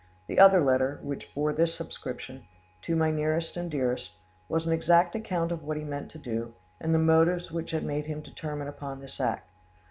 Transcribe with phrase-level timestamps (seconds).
[0.25, 2.47] The other letter, which bore this superscription,
[2.81, 4.15] "To my nearest and dearest,"
[4.49, 7.83] was an exact account of what he meant to do, and the motives which had
[7.83, 9.47] made him determine upon this act.